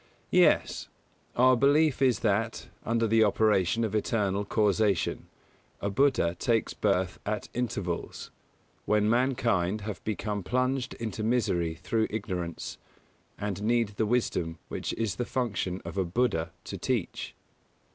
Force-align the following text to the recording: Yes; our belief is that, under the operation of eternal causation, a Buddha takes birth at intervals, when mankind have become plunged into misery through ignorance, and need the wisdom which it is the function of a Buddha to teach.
Yes; 0.31 0.87
our 1.35 1.55
belief 1.55 2.01
is 2.01 2.21
that, 2.21 2.69
under 2.83 3.05
the 3.05 3.23
operation 3.23 3.83
of 3.83 3.93
eternal 3.93 4.43
causation, 4.45 5.27
a 5.79 5.91
Buddha 5.91 6.35
takes 6.39 6.73
birth 6.73 7.19
at 7.23 7.49
intervals, 7.53 8.31
when 8.85 9.07
mankind 9.07 9.81
have 9.81 10.03
become 10.03 10.41
plunged 10.41 10.95
into 10.95 11.21
misery 11.23 11.75
through 11.75 12.07
ignorance, 12.09 12.79
and 13.37 13.61
need 13.61 13.89
the 13.89 14.07
wisdom 14.07 14.57
which 14.69 14.91
it 14.93 14.97
is 14.97 15.17
the 15.17 15.23
function 15.23 15.83
of 15.85 15.99
a 15.99 16.03
Buddha 16.03 16.51
to 16.63 16.79
teach. 16.79 17.35